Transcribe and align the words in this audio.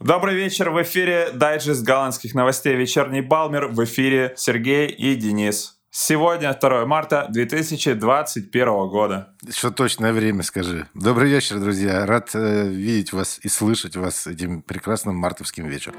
Добрый 0.00 0.34
вечер, 0.34 0.70
в 0.70 0.82
эфире 0.82 1.30
дайджест 1.32 1.84
голландских 1.84 2.34
новостей 2.34 2.74
«Вечерний 2.74 3.20
Балмер», 3.20 3.68
в 3.68 3.82
эфире 3.84 4.34
Сергей 4.36 4.88
и 4.88 5.14
Денис. 5.14 5.78
Сегодня 5.90 6.52
2 6.52 6.84
марта 6.84 7.28
2021 7.30 8.66
года. 8.88 9.28
Что 9.48 9.70
точное 9.70 10.12
время 10.12 10.42
скажи. 10.42 10.88
Добрый 10.94 11.30
вечер, 11.30 11.60
друзья. 11.60 12.04
Рад 12.06 12.30
э, 12.34 12.68
видеть 12.68 13.12
вас 13.12 13.38
и 13.44 13.48
слышать 13.48 13.94
вас 13.94 14.26
этим 14.26 14.62
прекрасным 14.62 15.14
мартовским 15.14 15.68
вечером. 15.68 15.94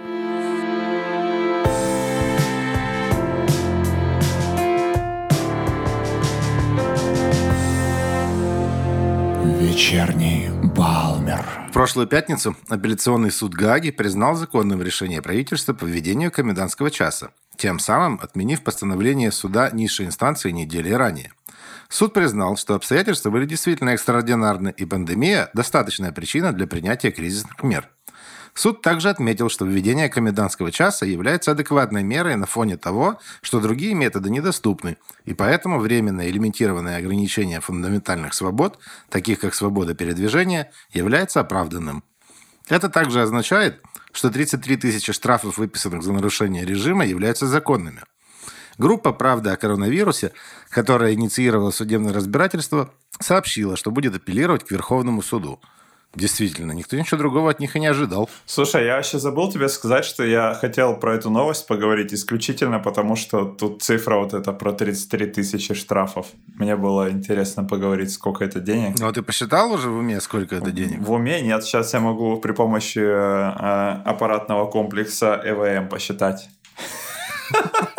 Вечерний 9.62 10.65
Балмер. 10.76 11.46
В 11.70 11.72
прошлую 11.72 12.08
пятницу 12.08 12.56
апелляционный 12.68 13.32
суд 13.32 13.54
Гааги 13.54 13.92
признал 13.92 14.36
законным 14.36 14.82
решение 14.82 15.22
правительства 15.22 15.74
по 15.74 15.86
введению 15.86 16.32
комендантского 16.32 16.92
часа, 16.92 17.30
тем 17.56 17.80
самым 17.80 18.20
отменив 18.22 18.62
постановление 18.62 19.32
суда 19.32 19.70
низшей 19.72 20.06
инстанции 20.06 20.52
недели 20.52 20.92
ранее. 20.92 21.32
Суд 21.88 22.14
признал, 22.14 22.58
что 22.58 22.76
обстоятельства 22.76 23.30
были 23.30 23.46
действительно 23.46 23.92
экстраординарны, 23.92 24.74
и 24.76 24.86
пандемия– 24.86 25.50
достаточная 25.54 26.12
причина 26.12 26.52
для 26.52 26.68
принятия 26.68 27.12
кризисных 27.12 27.64
мер. 27.64 27.90
Суд 28.58 28.82
также 28.82 29.10
отметил, 29.10 29.50
что 29.50 29.66
введение 29.66 30.08
комендантского 30.08 30.72
часа 30.72 31.06
является 31.06 31.52
адекватной 31.52 32.04
мерой 32.04 32.38
на 32.38 32.46
фоне 32.46 32.78
того, 32.78 33.20
что 33.42 33.60
другие 33.60 33.94
методы 33.94 34.30
недоступны, 34.30 34.96
и 35.26 35.34
поэтому 35.34 35.78
временное 35.78 36.30
лимитированное 36.30 36.98
ограничение 36.98 37.60
фундаментальных 37.60 38.34
свобод, 38.34 38.80
таких 39.10 39.42
как 39.42 39.54
свобода 39.54 39.94
передвижения, 39.94 40.72
является 40.94 41.42
оправданным. 41.42 42.06
Это 42.70 42.88
также 42.88 43.22
означает, 43.22 43.82
что 44.14 44.32
33 44.32 44.78
тысячи 44.78 45.12
штрафов, 45.12 45.58
выписанных 45.58 46.02
за 46.02 46.14
нарушение 46.14 46.66
режима, 46.66 47.06
являются 47.06 47.48
законными. 47.48 48.04
Группа 48.78 49.12
«Правда 49.12 49.52
о 49.52 49.58
коронавирусе», 49.58 50.32
которая 50.70 51.14
инициировала 51.14 51.72
судебное 51.72 52.14
разбирательство, 52.14 52.94
сообщила, 53.20 53.76
что 53.76 53.92
будет 53.92 54.16
апеллировать 54.16 54.64
к 54.64 54.72
Верховному 54.72 55.22
суду– 55.22 55.60
Действительно, 56.16 56.72
никто 56.72 56.96
ничего 56.96 57.18
другого 57.18 57.52
от 57.52 57.60
них 57.60 57.76
и 57.76 57.80
не 57.80 57.88
ожидал. 57.88 58.30
Слушай, 58.46 58.86
я 58.86 58.96
вообще 58.96 59.20
забыл 59.20 59.52
тебе 59.52 59.70
сказать, 59.70 60.06
что 60.06 60.24
я 60.24 60.54
хотел 60.54 60.98
про 60.98 61.16
эту 61.16 61.30
новость 61.30 61.68
поговорить 61.68 62.14
исключительно 62.14 62.80
потому, 62.80 63.16
что 63.16 63.46
тут 63.46 63.82
цифра 63.82 64.16
вот 64.18 64.34
эта 64.34 64.54
про 64.54 64.72
33 64.72 65.28
тысячи 65.28 65.74
штрафов. 65.74 66.28
Мне 66.56 66.76
было 66.76 67.12
интересно 67.12 67.64
поговорить, 67.64 68.12
сколько 68.12 68.44
это 68.46 68.60
денег. 68.60 68.96
Ну, 69.00 69.08
а 69.08 69.12
ты 69.12 69.22
посчитал 69.22 69.72
уже 69.72 69.90
в 69.90 69.98
уме, 69.98 70.22
сколько 70.22 70.56
это 70.56 70.72
денег? 70.72 71.00
В 71.00 71.12
уме 71.12 71.42
нет. 71.42 71.64
Сейчас 71.64 71.94
я 71.94 72.00
могу 72.00 72.38
при 72.38 72.54
помощи 72.54 73.00
э, 73.00 74.02
аппаратного 74.06 74.70
комплекса 74.72 75.42
ЭВМ 75.44 75.90
посчитать. 75.90 76.50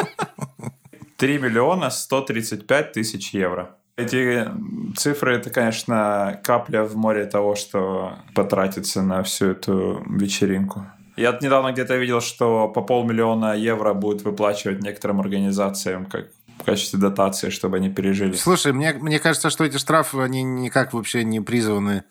3 1.17 1.39
миллиона 1.39 1.91
135 1.91 2.93
тысяч 2.93 3.35
евро. 3.35 3.77
Эти 3.97 4.47
цифры, 4.95 5.37
это, 5.37 5.49
конечно, 5.49 6.39
капля 6.45 6.85
в 6.85 6.97
море 6.97 7.25
того, 7.25 7.55
что 7.55 8.19
потратится 8.35 9.01
на 9.03 9.23
всю 9.23 9.53
эту 9.53 10.05
вечеринку. 10.07 10.87
Я 11.17 11.39
недавно 11.41 11.73
где-то 11.73 11.97
видел, 11.97 12.21
что 12.21 12.69
по 12.69 12.83
полмиллиона 12.83 13.57
евро 13.57 13.95
будет 13.95 14.23
выплачивать 14.23 14.83
некоторым 14.83 15.21
организациям 15.21 16.05
как 16.05 16.27
в 16.59 16.65
качестве 16.65 16.99
дотации, 16.99 17.49
чтобы 17.49 17.79
они 17.79 17.89
пережили. 17.89 18.33
Слушай, 18.33 18.75
мне, 18.75 18.93
мне 18.93 19.19
кажется, 19.19 19.49
что 19.49 19.65
эти 19.65 19.79
штрафы, 19.79 20.19
они 20.19 20.43
никак 20.43 20.93
вообще 20.93 21.25
не 21.25 21.41
призваны 21.41 22.05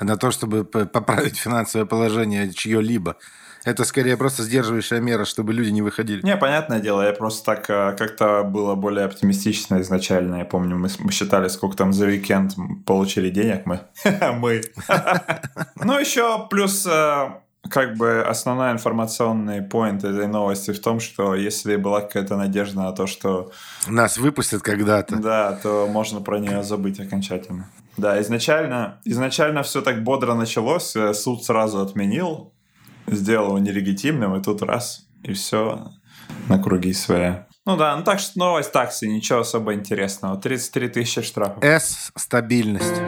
на 0.00 0.16
то, 0.16 0.30
чтобы 0.30 0.64
поправить 0.64 1.36
финансовое 1.36 1.86
положение 1.86 2.50
чье-либо. 2.50 3.16
Это 3.66 3.82
скорее 3.82 4.16
просто 4.16 4.44
сдерживающая 4.44 5.00
мера, 5.00 5.24
чтобы 5.24 5.52
люди 5.52 5.70
не 5.70 5.82
выходили. 5.82 6.22
Не, 6.24 6.36
понятное 6.36 6.78
дело, 6.78 7.02
я 7.02 7.12
просто 7.12 7.44
так 7.44 7.68
э, 7.68 7.96
как-то 7.98 8.44
было 8.44 8.76
более 8.76 9.04
оптимистично 9.06 9.80
изначально. 9.80 10.36
Я 10.36 10.44
помню, 10.44 10.76
мы, 10.76 10.88
мы 11.00 11.10
считали, 11.10 11.48
сколько 11.48 11.76
там 11.76 11.92
за 11.92 12.06
уикенд 12.06 12.54
получили 12.86 13.28
денег 13.28 13.66
мы. 13.66 13.80
Мы. 14.34 14.62
Ну, 15.84 15.98
еще 15.98 16.46
плюс 16.48 16.86
э, 16.86 17.28
как 17.68 17.96
бы 17.96 18.22
основной 18.22 18.70
информационный 18.70 19.62
поинт 19.62 20.04
этой 20.04 20.28
новости 20.28 20.70
в 20.72 20.80
том, 20.80 21.00
что 21.00 21.34
если 21.34 21.74
была 21.74 22.02
какая-то 22.02 22.36
надежда 22.36 22.82
на 22.82 22.92
то, 22.92 23.08
что... 23.08 23.50
Нас 23.88 24.16
выпустят 24.16 24.62
когда-то. 24.62 25.16
Да, 25.16 25.58
то 25.60 25.88
можно 25.90 26.20
про 26.20 26.38
нее 26.38 26.62
забыть 26.62 27.00
окончательно. 27.00 27.68
Да, 27.96 28.20
изначально, 28.22 29.00
изначально 29.04 29.64
все 29.64 29.82
так 29.82 30.04
бодро 30.04 30.34
началось, 30.34 30.94
э, 30.94 31.14
суд 31.14 31.44
сразу 31.44 31.80
отменил 31.80 32.52
сделал 33.06 33.48
его 33.48 33.58
нелегитимным, 33.58 34.36
и 34.36 34.42
тут 34.42 34.62
раз, 34.62 35.06
и 35.22 35.32
все 35.32 35.92
на 36.48 36.58
круги 36.62 36.92
своя. 36.92 37.46
Ну 37.64 37.76
да, 37.76 37.96
ну 37.96 38.04
так 38.04 38.20
что 38.20 38.38
новость 38.38 38.72
такси, 38.72 39.08
ничего 39.08 39.40
особо 39.40 39.74
интересного. 39.74 40.36
33 40.36 40.88
тысячи 40.88 41.22
штрафов. 41.22 41.64
С– 41.64 42.12
стабильность. 42.16 43.02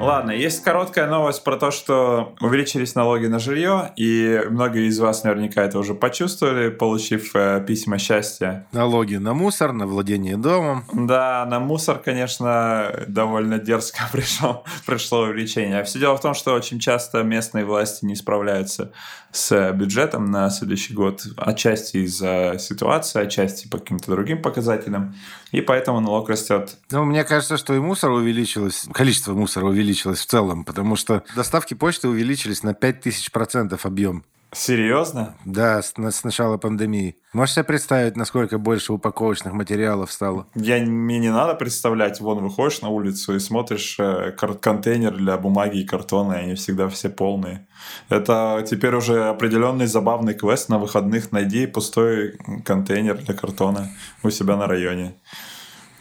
Ладно, 0.00 0.30
есть 0.30 0.64
короткая 0.64 1.06
новость 1.10 1.44
про 1.44 1.58
то, 1.58 1.70
что 1.70 2.34
увеличились 2.40 2.94
налоги 2.94 3.26
на 3.26 3.38
жилье, 3.38 3.92
и 3.96 4.40
многие 4.48 4.86
из 4.86 4.98
вас 4.98 5.24
наверняка 5.24 5.62
это 5.62 5.78
уже 5.78 5.94
почувствовали, 5.94 6.70
получив 6.70 7.36
э, 7.36 7.62
письма 7.66 7.98
счастья. 7.98 8.66
Налоги 8.72 9.16
на 9.16 9.34
мусор, 9.34 9.74
на 9.74 9.86
владение 9.86 10.38
домом. 10.38 10.86
Да, 10.94 11.44
на 11.44 11.60
мусор, 11.60 11.98
конечно, 11.98 13.04
довольно 13.08 13.58
дерзко 13.58 14.04
пришло, 14.12 14.64
пришло 14.86 15.20
увеличение. 15.20 15.80
А 15.80 15.84
все 15.84 15.98
дело 15.98 16.16
в 16.16 16.22
том, 16.22 16.32
что 16.32 16.54
очень 16.54 16.80
часто 16.80 17.22
местные 17.22 17.66
власти 17.66 18.06
не 18.06 18.16
справляются 18.16 18.92
с 19.32 19.72
бюджетом 19.72 20.30
на 20.30 20.48
следующий 20.48 20.94
год, 20.94 21.26
отчасти 21.36 21.98
из-за 21.98 22.56
ситуации, 22.58 23.20
отчасти 23.20 23.68
по 23.68 23.76
каким-то 23.76 24.10
другим 24.10 24.40
показателям, 24.40 25.14
и 25.52 25.60
поэтому 25.60 26.00
налог 26.00 26.30
растет. 26.30 26.76
Ну, 26.90 27.04
мне 27.04 27.22
кажется, 27.22 27.58
что 27.58 27.74
и 27.74 27.78
мусор 27.78 28.10
увеличилось, 28.10 28.88
количество 28.92 29.34
мусора 29.34 29.66
увеличилось 29.66 29.89
в 29.94 30.26
целом, 30.26 30.64
потому 30.64 30.96
что 30.96 31.22
доставки 31.34 31.74
почты 31.74 32.08
увеличились 32.08 32.62
на 32.62 32.70
5000% 32.70 33.78
объем. 33.82 34.24
Серьезно? 34.52 35.36
Да, 35.44 35.80
с, 35.80 35.94
с 35.96 36.24
начала 36.24 36.56
пандемии. 36.56 37.16
Можешь 37.32 37.54
себе 37.54 37.64
представить, 37.64 38.16
насколько 38.16 38.58
больше 38.58 38.92
упаковочных 38.92 39.52
материалов 39.52 40.10
стало? 40.10 40.48
Я, 40.56 40.78
мне 40.80 41.20
не 41.20 41.30
надо 41.30 41.54
представлять. 41.54 42.20
Вон, 42.20 42.42
выходишь 42.42 42.80
на 42.82 42.88
улицу 42.88 43.36
и 43.36 43.38
смотришь 43.38 43.96
э, 44.00 44.32
контейнер 44.32 45.16
для 45.16 45.38
бумаги 45.38 45.78
и 45.78 45.86
картона, 45.86 46.32
и 46.32 46.44
они 46.44 46.54
всегда 46.56 46.88
все 46.88 47.10
полные. 47.10 47.68
Это 48.08 48.64
теперь 48.68 48.94
уже 48.96 49.28
определенный 49.28 49.86
забавный 49.86 50.34
квест 50.34 50.68
на 50.68 50.78
выходных. 50.78 51.30
Найди 51.30 51.68
пустой 51.68 52.36
контейнер 52.64 53.18
для 53.18 53.34
картона 53.34 53.88
у 54.24 54.30
себя 54.30 54.56
на 54.56 54.66
районе 54.66 55.14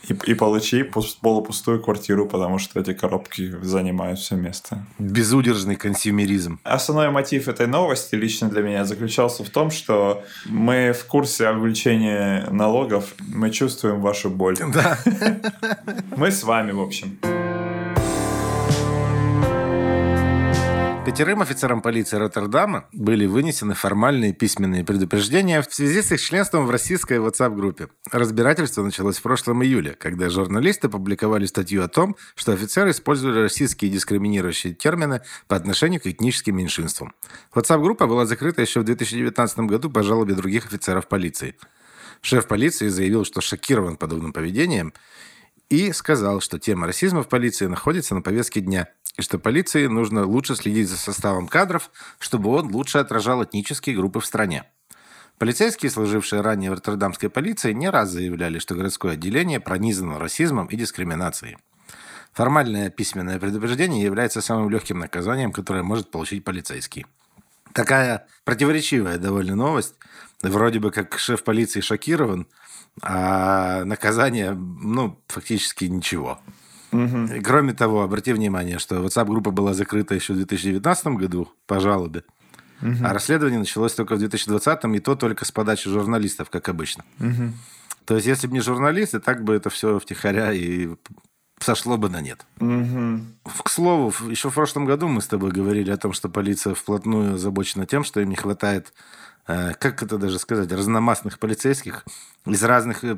и, 0.10 0.32
и 0.32 0.34
получи 0.34 0.84
полупустую 1.22 1.82
квартиру, 1.82 2.28
потому 2.28 2.60
что 2.60 2.80
эти 2.80 2.94
коробки 2.94 3.52
занимают 3.62 4.20
все 4.20 4.36
место. 4.36 4.86
Безудержный 4.98 5.76
консюмеризм. 5.76 6.60
Основной 6.64 7.10
мотив 7.10 7.48
этой 7.48 7.68
новости 7.68 8.16
лично 8.16 8.50
для 8.50 8.62
меня 8.62 8.86
заключался 8.86 9.44
в 9.44 9.50
том, 9.50 9.72
что 9.72 10.24
мы 10.46 10.94
в 10.94 11.06
курсе 11.06 11.50
увеличения 11.50 12.48
налогов, 12.52 13.14
мы 13.20 13.52
чувствуем 13.52 14.02
вашу 14.02 14.30
боль. 14.30 14.58
Да. 14.74 14.98
Мы 16.16 16.32
с 16.32 16.44
вами, 16.44 16.72
в 16.72 16.82
общем. 16.82 17.39
Пятерым 21.10 21.42
офицерам 21.42 21.82
полиции 21.82 22.18
Роттердама 22.18 22.86
были 22.94 23.26
вынесены 23.26 23.74
формальные 23.74 24.32
письменные 24.32 24.86
предупреждения 24.86 25.60
в 25.64 25.74
связи 25.74 26.04
с 26.04 26.12
их 26.12 26.22
членством 26.22 26.68
в 26.68 26.70
российской 26.70 27.18
WhatsApp-группе. 27.18 27.88
Разбирательство 28.12 28.84
началось 28.84 29.18
в 29.18 29.24
прошлом 29.24 29.64
июле, 29.64 29.96
когда 29.96 30.30
журналисты 30.30 30.88
публиковали 30.88 31.48
статью 31.48 31.84
о 31.84 31.88
том, 31.88 32.16
что 32.36 32.52
офицеры 32.52 32.92
использовали 32.92 33.40
российские 33.40 33.90
дискриминирующие 33.90 34.76
термины 34.76 35.22
по 35.48 35.56
отношению 35.56 36.00
к 36.00 36.06
этническим 36.06 36.56
меньшинствам. 36.56 37.16
WhatsApp-группа 37.56 38.06
была 38.06 38.28
закрыта 38.28 38.62
еще 38.62 38.82
в 38.82 38.84
2019 38.84 39.62
году 39.62 39.90
по 39.90 40.04
жалобе 40.04 40.36
других 40.36 40.68
офицеров 40.68 41.08
полиции. 41.08 41.56
Шеф 42.22 42.48
полиции 42.48 42.88
заявил, 42.88 43.26
что 43.26 43.42
шокирован 43.42 43.98
подобным 43.98 44.32
поведением 44.32 44.94
и 45.72 45.92
сказал, 45.92 46.40
что 46.40 46.60
тема 46.60 46.86
расизма 46.86 47.24
в 47.24 47.30
полиции 47.30 47.66
находится 47.66 48.14
на 48.14 48.22
повестке 48.22 48.62
дня– 48.62 48.90
и 49.20 49.22
что 49.22 49.38
полиции 49.38 49.88
нужно 49.88 50.26
лучше 50.26 50.56
следить 50.56 50.88
за 50.88 50.96
составом 50.96 51.50
кадров, 51.50 51.92
чтобы 52.20 52.52
он 52.52 52.74
лучше 52.74 53.00
отражал 53.00 53.44
этнические 53.44 53.98
группы 53.98 54.22
в 54.22 54.26
стране. 54.26 54.64
Полицейские, 55.38 55.92
служившие 55.92 56.42
ранее 56.42 56.72
в 56.72 56.76
Роттердамской 56.76 57.30
полиции, 57.30 57.74
не 57.74 57.90
раз 57.90 58.12
заявляли, 58.12 58.60
что 58.60 58.76
городское 58.76 59.14
отделение 59.14 59.60
пронизано 59.60 60.20
расизмом 60.20 60.68
и 60.68 60.78
дискриминацией. 60.78 61.58
Формальное 62.32 62.90
письменное 62.90 63.40
предупреждение 63.40 64.06
является 64.06 64.40
самым 64.40 64.70
легким 64.70 65.00
наказанием, 65.00 65.52
которое 65.52 65.84
может 65.84 66.12
получить 66.12 66.46
полицейский. 66.46 67.06
Такая 67.74 68.26
противоречивая 68.46 69.18
довольно 69.18 69.56
новость. 69.56 69.96
Вроде 70.42 70.80
бы 70.80 70.92
как 70.92 71.20
шеф 71.20 71.44
полиции 71.44 71.82
шокирован, 71.82 72.48
а 73.02 73.84
наказание, 73.84 74.52
ну, 74.54 75.22
фактически 75.28 75.86
ничего. 75.86 76.40
Угу. 76.92 77.42
Кроме 77.44 77.74
того, 77.74 78.02
обрати 78.02 78.34
внимание, 78.34 78.80
что 78.80 78.96
WhatsApp-группа 79.04 79.52
была 79.52 79.74
закрыта 79.74 80.16
еще 80.16 80.34
в 80.34 80.38
2019 80.38 81.08
году 81.08 81.50
по 81.68 81.80
жалобе. 81.80 82.24
Угу. 82.82 83.04
А 83.04 83.14
расследование 83.14 83.60
началось 83.60 83.94
только 83.94 84.16
в 84.16 84.20
2020, 84.20 84.86
и 84.86 85.00
то 85.00 85.16
только 85.16 85.46
с 85.46 85.52
подачи 85.52 85.90
журналистов, 85.90 86.50
как 86.50 86.70
обычно. 86.70 87.04
Угу. 87.20 87.54
То 88.06 88.16
есть, 88.16 88.28
если 88.28 88.48
бы 88.48 88.54
не 88.54 88.62
журналисты, 88.62 89.20
так 89.20 89.44
бы 89.44 89.54
это 89.54 89.70
все 89.70 90.00
втихаря 90.00 90.52
и 90.52 90.90
сошло 91.60 91.98
бы 91.98 92.10
на 92.10 92.22
нет. 92.22 92.46
Угу. 92.60 93.20
К 93.64 93.70
слову, 93.70 94.14
еще 94.30 94.50
в 94.50 94.54
прошлом 94.54 94.86
году 94.86 95.08
мы 95.08 95.22
с 95.22 95.28
тобой 95.28 95.52
говорили 95.52 95.92
о 95.92 95.98
том, 95.98 96.14
что 96.14 96.30
полиция 96.30 96.74
вплотную 96.74 97.36
озабочена 97.36 97.86
тем, 97.86 98.04
что 98.04 98.22
им 98.22 98.30
не 98.30 98.36
хватает, 98.36 98.94
э, 99.48 99.74
как 99.74 100.02
это 100.02 100.18
даже 100.18 100.40
сказать, 100.40 100.72
разномастных 100.72 101.38
полицейских 101.38 102.06
из 102.46 102.64
разных 102.64 103.04
э, 103.04 103.16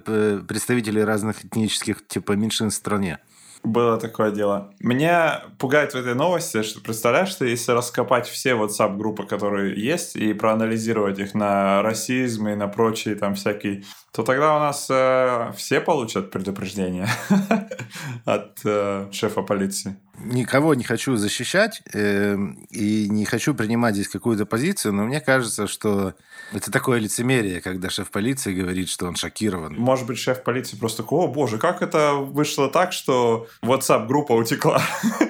представителей 0.47 1.03
разных 1.03 1.45
этнических 1.45 2.05
типа 2.07 2.33
меньшинств 2.33 2.79
в 2.79 2.81
стране. 2.81 3.19
Было 3.63 3.99
такое 3.99 4.31
дело. 4.31 4.73
Меня 4.79 5.43
пугает 5.59 5.93
в 5.93 5.95
этой 5.95 6.15
новости, 6.15 6.63
что 6.63 6.81
представляешь, 6.81 7.29
что 7.29 7.45
если 7.45 7.73
раскопать 7.73 8.27
все 8.27 8.51
WhatsApp-группы, 8.51 9.27
которые 9.27 9.79
есть, 9.79 10.15
и 10.15 10.33
проанализировать 10.33 11.19
их 11.19 11.35
на 11.35 11.83
расизм 11.83 12.47
и 12.47 12.55
на 12.55 12.67
прочие 12.67 13.15
там 13.15 13.35
всякие, 13.35 13.83
то 14.11 14.23
тогда 14.23 14.55
у 14.55 14.59
нас 14.59 14.87
э, 14.89 15.53
все 15.55 15.81
получат 15.81 16.31
предупреждение 16.31 17.07
от 18.25 18.59
э, 18.65 19.07
шефа 19.11 19.41
полиции 19.41 19.95
никого 20.23 20.73
не 20.73 20.83
хочу 20.83 21.15
защищать 21.15 21.81
э, 21.93 22.35
и 22.69 23.09
не 23.09 23.25
хочу 23.25 23.53
принимать 23.53 23.95
здесь 23.95 24.07
какую-то 24.07 24.45
позицию, 24.45 24.93
но 24.93 25.03
мне 25.03 25.19
кажется, 25.19 25.67
что 25.67 26.13
это 26.51 26.71
такое 26.71 26.99
лицемерие, 26.99 27.61
когда 27.61 27.89
шеф 27.89 28.11
полиции 28.11 28.53
говорит, 28.53 28.89
что 28.89 29.07
он 29.07 29.15
шокирован. 29.15 29.75
Может 29.75 30.05
быть, 30.05 30.19
шеф 30.19 30.43
полиции 30.43 30.77
просто 30.77 31.03
такой, 31.03 31.25
о 31.25 31.27
боже, 31.27 31.57
как 31.57 31.81
это 31.81 32.13
вышло 32.13 32.69
так, 32.69 32.93
что 32.93 33.47
WhatsApp-группа 33.61 34.33
утекла 34.33 34.81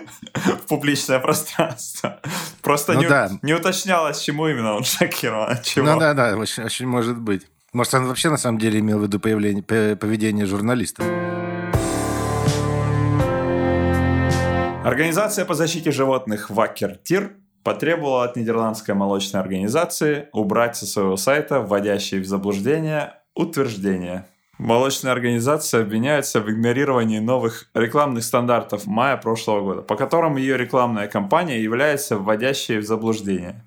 в 0.34 0.68
публичное 0.68 1.20
пространство. 1.20 2.20
Просто 2.62 2.94
ну, 2.94 3.02
не, 3.02 3.08
да. 3.08 3.32
не 3.42 3.54
уточнялось, 3.54 4.20
чему 4.22 4.48
именно 4.48 4.76
он 4.76 4.84
шокирован. 4.84 5.58
Ну 5.76 6.00
да, 6.00 6.14
да, 6.14 6.36
очень, 6.38 6.64
очень 6.64 6.88
может 6.88 7.18
быть. 7.18 7.48
Может, 7.74 7.94
он 7.94 8.08
вообще 8.08 8.30
на 8.30 8.36
самом 8.36 8.60
деле 8.60 8.80
имел 8.80 9.00
в 9.00 9.04
виду 9.04 9.18
появление, 9.18 9.64
поведение 9.64 10.46
журналистов. 10.46 11.06
Организация 14.84 15.46
по 15.46 15.54
защите 15.54 15.92
животных 15.92 16.50
Вакер 16.50 16.98
Тир 16.98 17.32
потребовала 17.64 18.26
от 18.26 18.36
нидерландской 18.36 18.94
молочной 18.94 19.42
организации 19.42 20.28
убрать 20.34 20.76
со 20.76 20.86
своего 20.86 21.16
сайта 21.16 21.62
вводящие 21.62 22.20
в 22.20 22.26
заблуждение 22.26 23.14
утверждения. 23.36 24.28
Молочная 24.58 25.14
организация 25.14 25.82
обвиняется 25.82 26.42
в 26.42 26.52
игнорировании 26.52 27.20
новых 27.20 27.70
рекламных 27.74 28.26
стандартов 28.26 28.86
мая 28.86 29.16
прошлого 29.16 29.62
года, 29.62 29.82
по 29.82 29.96
которым 29.96 30.36
ее 30.36 30.58
рекламная 30.58 31.08
кампания 31.08 31.62
является 31.62 32.18
вводящей 32.18 32.80
в 32.80 32.86
заблуждение. 32.86 33.64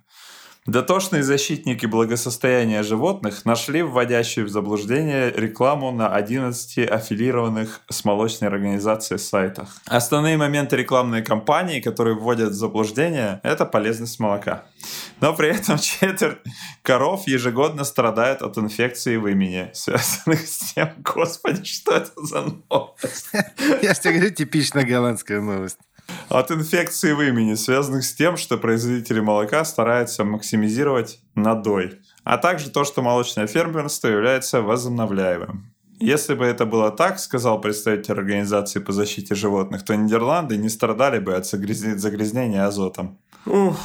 Дотошные 0.67 1.23
защитники 1.23 1.85
благосостояния 1.85 2.83
животных 2.83 3.45
нашли 3.45 3.83
вводящую 3.83 4.47
в 4.47 4.49
заблуждение 4.49 5.31
рекламу 5.31 5.93
на 5.93 6.09
11 6.15 6.89
аффилированных 6.89 7.83
с 7.91 8.03
молочной 8.07 8.49
организацией 8.49 9.19
сайтах. 9.19 9.69
Основные 9.85 10.39
моменты 10.39 10.77
рекламной 10.77 11.23
кампании, 11.23 11.81
которые 11.81 12.17
вводят 12.17 12.53
в 12.53 12.55
заблуждение, 12.55 13.41
это 13.43 13.67
полезность 13.67 14.19
молока. 14.19 14.65
Но 15.21 15.35
при 15.35 15.51
этом 15.51 15.77
четверть 15.77 16.39
коров 16.81 17.27
ежегодно 17.27 17.85
страдают 17.85 18.41
от 18.41 18.57
инфекции 18.57 19.19
в 19.19 19.27
имени, 19.27 19.69
связанных 19.75 20.49
с 20.49 20.73
тем, 20.73 20.95
господи, 21.05 21.63
что 21.65 21.93
это 21.93 22.11
за 22.17 22.41
новость? 22.71 23.29
Я 23.83 23.93
тебе 23.93 24.15
говорю, 24.15 24.35
типичная 24.35 24.87
голландская 24.87 25.43
новость 25.43 25.79
от 26.29 26.51
инфекции 26.51 27.13
в 27.13 27.21
имени, 27.21 27.55
связанных 27.55 28.05
с 28.05 28.15
тем, 28.15 28.37
что 28.37 28.59
производители 28.59 29.21
молока 29.21 29.65
стараются 29.65 30.25
максимизировать 30.25 31.21
надой, 31.35 32.01
а 32.25 32.39
также 32.39 32.71
то, 32.71 32.85
что 32.85 33.03
молочное 33.03 33.47
фермерство 33.47 34.09
является 34.09 34.63
возобновляемым. 34.63 35.75
Если 36.01 36.35
бы 36.35 36.45
это 36.45 36.67
было 36.67 36.91
так, 36.91 37.19
сказал 37.21 37.61
представитель 37.61 38.15
Организации 38.15 38.81
по 38.81 38.93
защите 38.93 39.35
животных, 39.35 39.85
то 39.85 39.95
Нидерланды 39.95 40.57
не 40.57 40.69
страдали 40.69 41.19
бы 41.21 41.35
от 41.35 41.47
загрязнения 41.47 42.67
азотом. 42.67 43.19
Ух. 43.47 43.79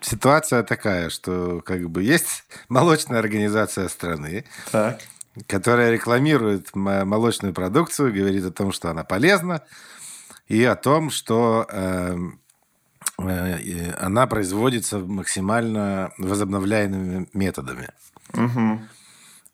Ситуация 0.00 0.62
такая, 0.62 1.10
что 1.10 1.60
как 1.60 1.90
бы 1.90 2.02
есть 2.02 2.44
молочная 2.68 3.18
организация 3.18 3.88
страны, 3.88 4.44
так. 4.72 5.00
которая 5.46 5.90
рекламирует 5.90 6.74
молочную 6.74 7.52
продукцию, 7.52 8.14
говорит 8.14 8.44
о 8.44 8.50
том, 8.50 8.72
что 8.72 8.90
она 8.90 9.04
полезна, 9.04 9.62
и 10.50 10.64
о 10.64 10.74
том, 10.74 11.10
что 11.10 11.64
эм, 11.70 12.40
э, 13.18 13.92
она 14.00 14.26
производится 14.26 14.98
максимально 14.98 16.10
возобновляемыми 16.18 17.28
методами. 17.32 17.88
Угу. 18.34 18.80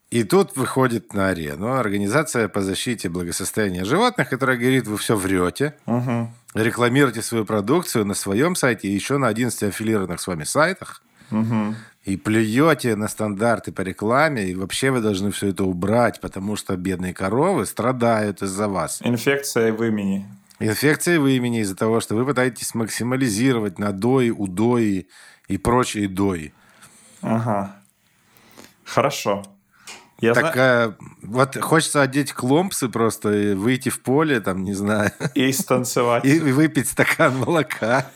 И 0.09 0.23
тут 0.23 0.55
выходит 0.55 1.13
на 1.13 1.29
арену 1.29 1.73
организация 1.73 2.47
по 2.47 2.61
защите 2.61 3.09
благосостояния 3.09 3.85
животных, 3.85 4.29
которая 4.29 4.57
говорит, 4.57 4.87
вы 4.87 4.97
все 4.97 5.15
врете, 5.15 5.75
угу. 5.85 6.31
рекламируете 6.55 7.21
свою 7.21 7.45
продукцию 7.45 8.05
на 8.05 8.15
своем 8.15 8.55
сайте 8.55 8.87
и 8.87 8.91
еще 8.91 9.19
на 9.19 9.27
11 9.27 9.63
аффилированных 9.63 10.19
с 10.19 10.25
вами 10.25 10.45
сайтах, 10.45 11.03
угу. 11.29 11.75
и 12.05 12.17
плюете 12.17 12.95
на 12.95 13.07
стандарты 13.07 13.71
по 13.71 13.81
рекламе, 13.81 14.45
и 14.45 14.55
вообще 14.55 14.89
вы 14.89 15.01
должны 15.01 15.29
все 15.29 15.49
это 15.49 15.63
убрать, 15.63 16.21
потому 16.21 16.55
что 16.55 16.75
бедные 16.75 17.13
коровы 17.13 17.67
страдают 17.67 18.41
из-за 18.41 18.67
вас. 18.67 18.99
Инфекция 19.03 19.71
в 19.71 19.83
имени. 19.83 20.25
Инфекция 20.59 21.19
в 21.19 21.27
имени 21.27 21.61
из-за 21.61 21.75
того, 21.75 21.99
что 21.99 22.15
вы 22.15 22.25
пытаетесь 22.25 22.73
максимализировать 22.73 23.77
надои, 23.77 24.31
удои 24.31 25.07
и 25.47 25.57
прочие 25.57 26.07
дои. 26.07 26.53
Ага. 27.21 27.75
Хорошо. 28.83 29.43
Я 30.19 30.33
так, 30.33 30.53
зна... 30.53 30.95
вот 31.21 31.57
хочется 31.57 32.01
одеть 32.01 32.33
кломпсы 32.33 32.89
просто 32.89 33.31
и 33.33 33.53
выйти 33.53 33.89
в 33.89 34.01
поле, 34.01 34.39
там, 34.39 34.63
не 34.63 34.73
знаю. 34.73 35.11
И 35.35 35.51
станцевать. 35.51 36.25
И 36.25 36.39
выпить 36.39 36.89
стакан 36.89 37.37
молока. 37.37 38.07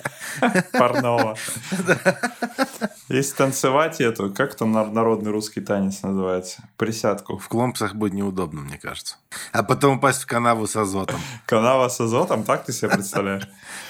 Парного. 0.72 1.38
И 3.10 3.22
станцевать 3.22 4.00
эту, 4.00 4.32
как 4.32 4.56
там 4.56 4.72
народный 4.72 5.32
русский 5.32 5.60
танец 5.60 6.02
называется? 6.02 6.64
Присядку. 6.78 7.38
В 7.38 7.50
кломпсах 7.50 7.94
будет 7.94 8.14
неудобно, 8.14 8.62
мне 8.62 8.78
кажется. 8.78 9.18
А 9.52 9.64
потом 9.64 9.98
упасть 9.98 10.24
в 10.24 10.28
канаву 10.28 10.66
с 10.66 10.78
азотом. 10.78 11.20
Канава 11.46 11.90
с 11.90 12.00
азотом? 12.00 12.46
Так 12.46 12.64
ты 12.64 12.72
себе 12.72 12.90
представляешь? 12.90 13.44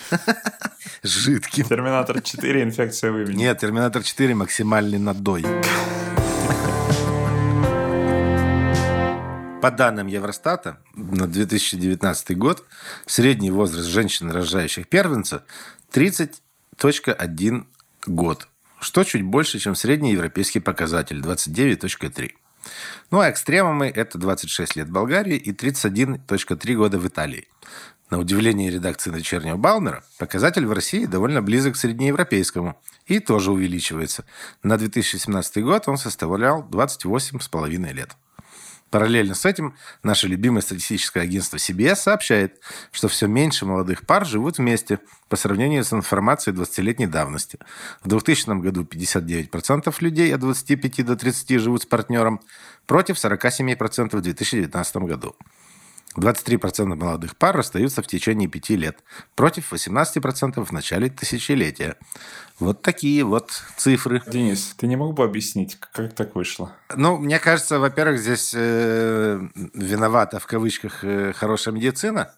Жидким. 1.04 1.66
Терминатор 1.66 2.20
4 2.20 2.64
инфекция 2.64 3.12
выведена. 3.12 3.38
Нет, 3.38 3.60
Терминатор 3.60 4.02
4 4.02 4.34
максимальный 4.34 4.98
надой. 4.98 5.46
По 9.62 9.70
данным 9.70 10.08
Евростата, 10.08 10.80
на 10.96 11.28
2019 11.28 12.36
год 12.36 12.66
средний 13.06 13.52
возраст 13.52 13.88
женщин, 13.88 14.32
рожающих 14.32 14.88
первенца, 14.88 15.44
30.1 15.94 17.66
год, 18.08 18.48
что 18.80 19.04
чуть 19.04 19.22
больше, 19.22 19.60
чем 19.60 19.76
средний 19.76 20.14
европейский 20.14 20.62
показатель 20.62 21.20
29.3. 21.20 22.32
Ну 23.12 23.20
а 23.20 23.30
экстремумы– 23.30 23.88
это 23.96 24.18
26 24.18 24.78
лет 24.78 24.90
Болгарии 24.90 25.38
и 25.38 25.52
31.3 25.52 26.74
года 26.74 26.98
в 26.98 27.08
Италии. 27.08 27.48
На 28.10 28.18
удивление 28.18 28.72
редакции 28.72 29.12
«Вечернего 29.12 29.58
Балмера» 29.58 30.04
показатель 30.18 30.66
в 30.66 30.74
России 30.74 31.06
довольно 31.06 31.44
близок 31.44 31.76
к 31.76 31.78
среднеевропейскому 31.78 32.82
и 33.06 33.20
тоже 33.20 33.52
увеличивается. 33.52 34.26
На 34.64 34.80
2017 34.80 35.64
год 35.64 35.88
он 35.88 35.98
составлял 35.98 36.68
28,5 36.68 37.94
лет. 37.94 38.18
Параллельно 38.92 39.36
с 39.36 39.46
этим 39.46 39.76
наше 40.04 40.28
любимое 40.28 40.62
статистическое 40.62 41.24
агентство 41.24 41.56
CBS 41.56 41.96
сообщает, 41.96 42.60
что 42.92 43.08
все 43.08 43.26
меньше 43.26 43.66
молодых 43.66 44.06
пар 44.06 44.26
живут 44.26 44.58
вместе 44.58 45.00
по 45.30 45.38
сравнению 45.38 45.86
с 45.86 45.94
информацией 45.94 46.54
20-летней 46.54 47.08
давности. 47.08 47.58
В 48.04 48.10
2000 48.10 48.60
году 48.60 48.84
59% 48.84 49.96
людей 50.02 50.36
от 50.36 50.42
25 50.42 51.06
до 51.06 51.16
30 51.16 51.62
живут 51.62 51.84
с 51.84 51.86
партнером, 51.86 52.42
против 52.86 53.16
47% 53.16 54.18
в 54.18 54.22
2019 54.22 54.96
году. 54.98 55.38
23% 56.18 56.96
молодых 56.96 57.36
пар 57.38 57.56
расстаются 57.56 58.02
в 58.02 58.08
течение 58.08 58.48
пяти 58.48 58.76
лет, 58.76 59.00
против 59.36 59.72
18% 59.72 60.64
в 60.64 60.72
начале 60.72 61.10
тысячелетия. 61.10 61.96
Вот 62.60 62.82
такие 62.82 63.24
вот 63.24 63.52
цифры. 63.78 64.22
Денис, 64.28 64.76
ты 64.78 64.88
не 64.88 64.96
мог 64.96 65.16
бы 65.16 65.24
объяснить, 65.24 65.80
как 65.80 66.14
так 66.14 66.36
вышло? 66.36 66.74
Ну, 66.96 67.18
мне 67.18 67.40
кажется, 67.40 67.80
во-первых, 67.80 68.20
здесь 68.20 68.54
э, 68.56 69.42
виновата 69.74 70.40
в 70.40 70.46
кавычках 70.46 71.04
э, 71.04 71.34
хорошая 71.34 71.74
медицина, 71.74 72.34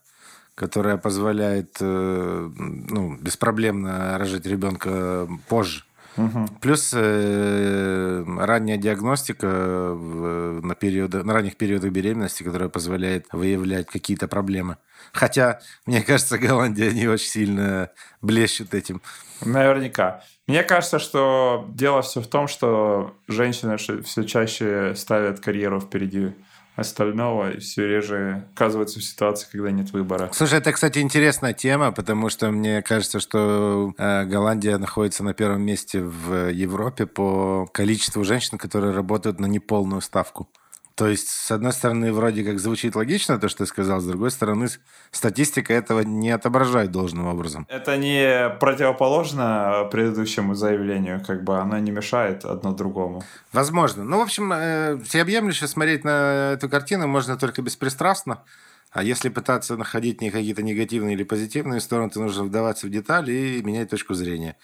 которая 0.56 0.98
позволяет 0.98 1.78
э, 1.82 2.50
ну, 2.56 3.16
беспроблемно 3.18 4.18
рожать 4.18 4.46
ребенка 4.46 5.28
позже. 5.48 5.84
Угу. 6.18 6.48
Плюс 6.62 6.94
э, 6.96 8.24
ранняя 8.38 8.78
диагностика 8.78 9.48
на, 9.48 10.76
периоды, 10.76 11.24
на 11.24 11.34
ранних 11.34 11.58
периодах 11.58 11.92
беременности, 11.92 12.44
которая 12.44 12.70
позволяет 12.70 13.28
выявлять 13.32 13.88
какие-то 13.88 14.28
проблемы. 14.28 14.78
Хотя, 15.12 15.60
мне 15.86 16.02
кажется, 16.02 16.38
Голландия 16.38 16.92
не 16.92 17.08
очень 17.08 17.28
сильно 17.28 17.90
блещет 18.22 18.74
этим. 18.74 19.02
Наверняка. 19.42 20.24
Мне 20.48 20.64
кажется, 20.64 21.00
что 21.00 21.66
дело 21.70 22.02
все 22.02 22.22
в 22.22 22.28
том, 22.28 22.48
что 22.48 23.16
женщины 23.28 23.78
все 23.78 24.24
чаще 24.24 24.94
ставят 24.96 25.40
карьеру 25.40 25.80
впереди 25.80 26.34
остального 26.76 27.52
и 27.52 27.60
все 27.60 27.88
реже 27.88 28.48
оказываются 28.56 29.00
в 29.00 29.04
ситуации, 29.04 29.48
когда 29.52 29.72
нет 29.72 29.92
выбора. 29.92 30.30
Слушай, 30.34 30.60
это, 30.60 30.72
кстати, 30.72 31.00
интересная 31.00 31.54
тема, 31.54 31.92
потому 31.92 32.30
что 32.30 32.50
мне 32.52 32.82
кажется, 32.82 33.20
что 33.20 33.94
э, 33.98 34.26
Голландия 34.26 34.78
находится 34.78 35.24
на 35.24 35.34
первом 35.34 35.62
месте 35.62 36.02
в 36.02 36.50
Европе 36.50 37.06
по 37.06 37.68
количеству 37.72 38.24
женщин, 38.24 38.58
которые 38.58 38.94
работают 38.94 39.40
на 39.40 39.46
неполную 39.46 40.02
ставку. 40.02 40.50
То 40.96 41.08
есть, 41.08 41.28
с 41.28 41.50
одной 41.50 41.74
стороны, 41.74 42.14
вроде 42.14 42.44
как 42.44 42.60
звучит 42.60 42.96
логично 42.96 43.40
то, 43.40 43.50
что 43.50 43.60
ты 43.60 43.66
сказал, 43.66 44.00
с 44.00 44.06
другой 44.06 44.30
стороны, 44.30 44.68
статистика 45.10 45.74
этого 45.74 46.02
не 46.02 46.30
отображает 46.30 46.92
должным 46.92 47.26
образом. 47.26 47.66
Это 47.68 47.98
не 47.98 48.50
противоположно 48.60 49.88
предыдущему 49.92 50.54
заявлению, 50.54 51.24
как 51.26 51.44
бы 51.44 51.58
оно 51.58 51.80
не 51.80 51.90
мешает 51.90 52.46
одно 52.46 52.74
другому. 52.74 53.24
Возможно. 53.52 54.04
Ну, 54.04 54.20
в 54.20 54.22
общем, 54.22 54.54
э, 54.54 55.00
всеобъемлюще 55.04 55.68
смотреть 55.68 56.04
на 56.04 56.54
эту 56.54 56.70
картину 56.70 57.08
можно 57.08 57.38
только 57.38 57.64
беспристрастно. 57.64 58.44
А 58.92 59.02
если 59.02 59.30
пытаться 59.30 59.76
находить 59.76 60.22
не 60.22 60.30
какие-то 60.30 60.62
негативные 60.62 61.16
или 61.16 61.24
позитивные 61.24 61.80
стороны, 61.80 62.12
то 62.12 62.20
нужно 62.20 62.44
вдаваться 62.44 62.86
в 62.86 62.92
детали 62.92 63.32
и 63.32 63.64
менять 63.64 63.90
точку 63.90 64.14
зрения. 64.14 64.58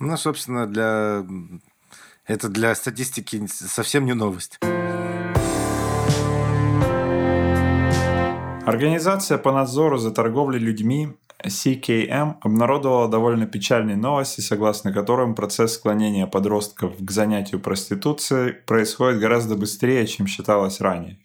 Ну, 0.00 0.16
собственно, 0.16 0.66
для... 0.66 1.24
это 2.26 2.48
для 2.48 2.74
статистики 2.74 3.46
совсем 3.46 4.04
не 4.04 4.14
новость. 4.14 4.58
Организация 8.68 9.38
по 9.38 9.50
надзору 9.50 9.96
за 9.96 10.10
торговлей 10.10 10.58
людьми 10.58 11.08
CKM 11.42 12.34
обнародовала 12.42 13.08
довольно 13.08 13.46
печальные 13.46 13.96
новости, 13.96 14.42
согласно 14.42 14.92
которым 14.92 15.34
процесс 15.34 15.72
склонения 15.72 16.26
подростков 16.26 16.92
к 16.98 17.10
занятию 17.10 17.62
проституцией 17.62 18.52
происходит 18.52 19.20
гораздо 19.20 19.56
быстрее, 19.56 20.06
чем 20.06 20.26
считалось 20.26 20.82
ранее. 20.82 21.16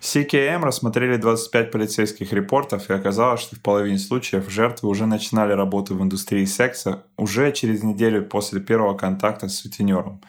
CKM 0.00 0.62
рассмотрели 0.62 1.18
25 1.18 1.70
полицейских 1.70 2.32
репортов 2.32 2.88
и 2.88 2.94
оказалось, 2.94 3.42
что 3.42 3.56
в 3.56 3.60
половине 3.60 3.98
случаев 3.98 4.48
жертвы 4.48 4.88
уже 4.88 5.04
начинали 5.04 5.52
работу 5.52 5.94
в 5.94 6.02
индустрии 6.02 6.46
секса 6.46 7.02
уже 7.18 7.52
через 7.52 7.82
неделю 7.82 8.24
после 8.24 8.60
первого 8.60 8.96
контакта 8.96 9.48
с 9.48 9.56
сутенером. 9.56 10.22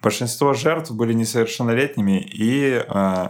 Большинство 0.00 0.54
жертв 0.54 0.92
были 0.92 1.12
несовершеннолетними 1.12 2.20
и 2.20 2.84
э, 2.86 3.26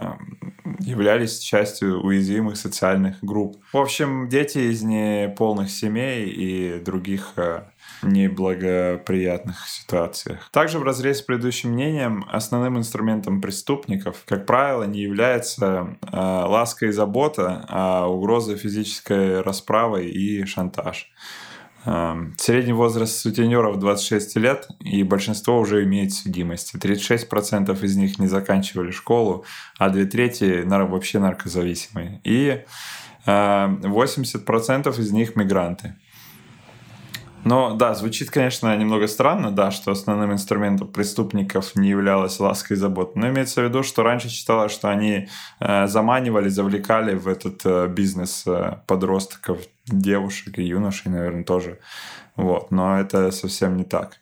являлись 0.85 1.39
частью 1.39 2.01
уязвимых 2.01 2.57
социальных 2.57 3.23
групп. 3.23 3.57
В 3.73 3.77
общем, 3.77 4.29
дети 4.29 4.59
из 4.59 4.83
неполных 4.83 5.69
семей 5.71 6.29
и 6.29 6.79
других 6.79 7.33
э, 7.37 7.63
неблагоприятных 8.03 9.67
ситуациях. 9.67 10.49
Также 10.51 10.79
в 10.79 10.83
разрез 10.83 11.19
с 11.19 11.21
предыдущим 11.21 11.71
мнением, 11.71 12.25
основным 12.31 12.77
инструментом 12.77 13.41
преступников, 13.41 14.23
как 14.25 14.45
правило, 14.45 14.83
не 14.83 15.01
является 15.01 15.97
э, 16.01 16.15
ласка 16.15 16.85
и 16.85 16.91
забота, 16.91 17.65
а 17.67 18.07
угроза 18.07 18.55
физической 18.55 19.41
расправы 19.41 20.05
и 20.05 20.45
шантаж. 20.45 21.11
Эм, 21.85 22.33
средний 22.37 22.73
возраст 22.73 23.17
сутенеров 23.17 23.77
26 23.77 24.37
лет, 24.37 24.67
и 24.79 25.03
большинство 25.03 25.59
уже 25.59 25.83
имеет 25.83 26.13
судимости. 26.13 26.77
36% 26.77 27.83
из 27.83 27.95
них 27.95 28.17
не 28.17 28.27
заканчивали 28.27 28.91
школу, 28.91 29.45
а 29.77 29.89
две 29.89 30.05
трети 30.05 30.63
вообще 30.65 31.19
наркозависимые. 31.19 32.21
И 32.23 32.63
80% 33.25 34.87
эм, 34.87 35.01
из 35.01 35.11
них 35.11 35.35
мигранты. 35.35 35.95
Но 37.45 37.75
да, 37.75 37.93
звучит, 37.93 38.31
конечно, 38.31 38.75
немного 38.75 39.07
странно, 39.07 39.51
да, 39.51 39.69
что 39.69 39.91
основным 39.91 40.33
инструментом 40.33 40.87
преступников 40.87 41.75
не 41.75 41.89
являлась 41.89 42.39
ласка 42.39 42.73
и 42.73 42.77
забота. 42.77 43.19
Но 43.19 43.29
имеется 43.29 43.61
в 43.61 43.65
виду, 43.65 43.83
что 43.83 44.01
раньше 44.01 44.29
считалось, 44.29 44.71
что 44.71 44.89
они 44.89 45.29
э, 45.59 45.87
заманивали, 45.87 46.49
завлекали 46.49 47.13
в 47.13 47.27
этот 47.27 47.61
э, 47.63 47.87
бизнес 47.87 48.45
э, 48.47 48.79
подростков, 48.87 49.59
девушек 49.85 50.57
и 50.57 50.63
юношей, 50.63 51.11
наверное, 51.11 51.43
тоже. 51.43 51.79
Вот. 52.35 52.71
Но 52.71 52.99
это 52.99 53.29
совсем 53.29 53.77
не 53.77 53.83
так. 53.83 54.17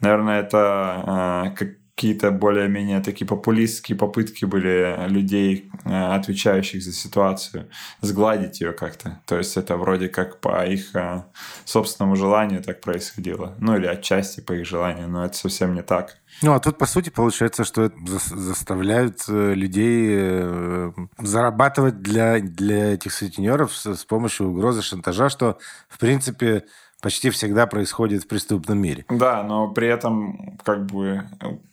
Наверное, 0.00 0.40
это 0.40 1.48
э, 1.52 1.56
как 1.56 1.68
какие-то 1.94 2.30
более-менее 2.30 3.00
такие 3.00 3.26
популистские 3.26 3.98
попытки 3.98 4.44
были 4.44 5.08
людей, 5.08 5.70
э, 5.84 5.90
отвечающих 5.90 6.82
за 6.82 6.92
ситуацию, 6.92 7.68
сгладить 8.00 8.60
ее 8.60 8.72
как-то. 8.72 9.20
То 9.26 9.36
есть 9.36 9.56
это 9.56 9.76
вроде 9.76 10.08
как 10.08 10.40
по 10.40 10.64
их 10.64 10.94
э, 10.96 11.22
собственному 11.64 12.16
желанию 12.16 12.62
так 12.62 12.80
происходило. 12.80 13.54
Ну 13.58 13.76
или 13.76 13.86
отчасти 13.86 14.40
по 14.40 14.52
их 14.52 14.66
желанию, 14.66 15.08
но 15.08 15.24
это 15.24 15.36
совсем 15.36 15.74
не 15.74 15.82
так. 15.82 16.16
Ну, 16.40 16.54
а 16.54 16.60
тут, 16.60 16.78
по 16.78 16.86
сути, 16.86 17.10
получается, 17.10 17.64
что 17.64 17.92
заставляют 18.06 19.18
э, 19.28 19.54
людей 19.54 20.92
зарабатывать 21.18 22.00
для, 22.00 22.40
для 22.40 22.94
этих 22.94 23.12
сутенеров 23.12 23.74
с, 23.76 23.94
с 23.94 24.04
помощью 24.04 24.48
угрозы 24.48 24.80
шантажа, 24.82 25.28
что, 25.28 25.58
в 25.88 25.98
принципе, 25.98 26.64
почти 27.02 27.28
всегда 27.30 27.66
происходит 27.66 28.22
в 28.22 28.28
преступном 28.28 28.78
мире. 28.78 29.04
Да, 29.10 29.42
но 29.42 29.68
при 29.68 29.88
этом 29.88 30.56
как 30.64 30.86
бы 30.86 31.24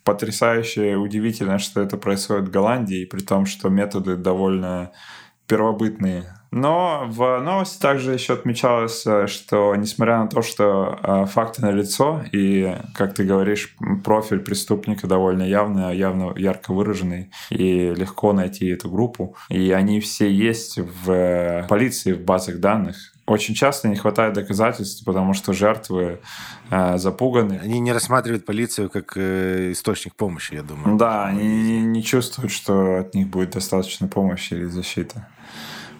потрясающе 0.03 0.95
удивительно, 0.95 1.59
что 1.59 1.81
это 1.81 1.95
происходит 1.95 2.50
в 2.50 2.51
Голландии, 2.51 3.05
при 3.05 3.21
том, 3.21 3.45
что 3.45 3.69
методы 3.69 4.17
довольно 4.17 4.91
первобытные. 5.48 6.33
Но 6.51 7.05
в 7.07 7.39
новости 7.41 7.79
также 7.79 8.13
еще 8.13 8.33
отмечалось, 8.33 9.05
что 9.27 9.75
несмотря 9.75 10.19
на 10.19 10.27
то, 10.27 10.41
что 10.41 10.98
э, 11.01 11.25
факты 11.27 11.62
налицо, 11.62 12.24
и, 12.31 12.75
как 12.95 13.13
ты 13.13 13.24
говоришь, 13.24 13.75
профиль 14.03 14.39
преступника 14.39 15.05
довольно 15.05 15.43
явный, 15.43 15.95
явно 15.95 16.33
ярко 16.36 16.74
выраженный, 16.74 17.31
и 17.51 17.93
легко 17.93 18.33
найти 18.33 18.67
эту 18.67 18.89
группу, 18.89 19.36
и 19.50 19.71
они 19.71 20.00
все 20.00 20.31
есть 20.31 20.79
в 20.79 21.12
э, 21.12 21.67
полиции, 21.67 22.13
в 22.13 22.21
базах 22.21 22.59
данных, 22.59 22.98
очень 23.29 23.55
часто 23.55 23.88
не 23.88 23.95
хватает 23.95 24.33
доказательств, 24.33 25.05
потому 25.05 25.33
что 25.33 25.53
жертвы 25.53 26.19
э, 26.69 26.98
запуганы. 26.98 27.59
Они 27.62 27.79
не 27.79 27.93
рассматривают 27.93 28.45
полицию 28.45 28.89
как 28.89 29.13
э, 29.15 29.71
источник 29.71 30.15
помощи, 30.15 30.55
я 30.55 30.63
думаю. 30.63 30.98
Да, 30.98 31.25
они 31.25 31.48
не, 31.48 31.81
не 31.81 32.03
чувствуют, 32.03 32.51
что 32.51 32.98
от 32.98 33.13
них 33.13 33.27
будет 33.27 33.51
достаточно 33.51 34.07
помощи 34.07 34.53
или 34.53 34.65
защиты. 34.65 35.25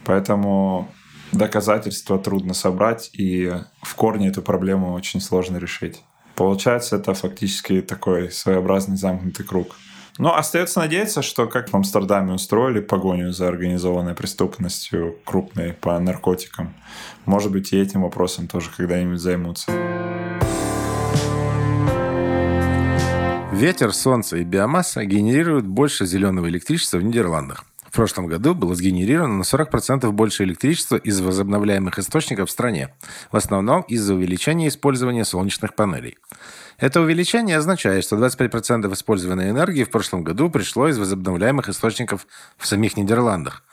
Поэтому 0.06 0.90
доказательства 1.32 2.18
трудно 2.18 2.54
собрать, 2.54 3.12
и 3.14 3.54
в 3.84 3.96
корне 3.96 4.30
эту 4.30 4.42
проблему 4.42 4.94
очень 4.94 5.22
сложно 5.22 5.58
решить. 5.58 6.02
Получается, 6.36 6.96
это 6.96 7.14
фактически 7.14 7.82
такой 7.82 8.32
своеобразный 8.32 8.98
замкнутый 8.98 9.46
круг. 9.46 9.76
Но 10.20 10.36
остается 10.36 10.80
надеяться, 10.80 11.22
что 11.22 11.48
как 11.48 11.70
в 11.70 11.76
Амстердаме 11.76 12.34
устроили 12.34 12.82
погоню 12.82 13.32
за 13.32 13.48
организованной 13.48 14.16
преступностью 14.16 15.18
крупной 15.24 15.72
по 15.72 15.98
наркотикам, 15.98 16.74
может 17.26 17.54
быть, 17.54 17.72
и 17.72 17.80
этим 17.80 18.02
вопросом 18.02 18.50
тоже 18.50 18.70
когда-нибудь 18.76 19.18
займутся. 19.18 19.72
Ветер, 23.54 23.94
солнце 23.94 24.38
и 24.38 24.44
биомасса 24.44 25.06
генерируют 25.06 25.66
больше 25.66 26.06
зеленого 26.06 26.50
электричества 26.50 26.98
в 26.98 27.04
Нидерландах. 27.04 27.64
В 27.90 27.92
прошлом 27.92 28.28
году 28.28 28.54
было 28.54 28.76
сгенерировано 28.76 29.38
на 29.38 29.42
40% 29.44 30.12
больше 30.12 30.44
электричества 30.44 30.98
из 30.98 31.22
возобновляемых 31.22 31.98
источников 31.98 32.50
в 32.50 32.52
стране, 32.52 32.94
в 33.32 33.38
основном 33.38 33.82
из-за 33.84 34.14
увеличения 34.14 34.68
использования 34.68 35.26
солнечных 35.26 35.74
панелей. 35.76 36.18
Это 36.80 37.02
увеличение 37.02 37.58
означает, 37.58 38.06
что 38.06 38.16
25% 38.16 38.92
использованной 38.94 39.50
энергии 39.50 39.84
в 39.84 39.90
прошлом 39.90 40.24
году 40.24 40.50
пришло 40.50 40.88
из 40.88 40.98
возобновляемых 40.98 41.68
источников 41.68 42.26
в 42.58 42.66
самих 42.66 42.96
Нидерландах. 42.96 43.64